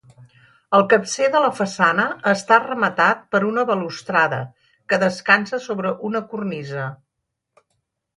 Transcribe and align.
El 0.75 0.83
capcer 0.91 1.25
de 1.33 1.41
la 1.41 1.49
façana 1.57 2.05
està 2.31 2.57
rematat 2.63 3.21
per 3.35 3.41
una 3.49 3.65
balustrada 3.71 4.39
que 4.93 4.99
descansa 5.05 5.61
sobre 5.67 5.93
una 6.11 6.23
cornisa. 6.33 6.87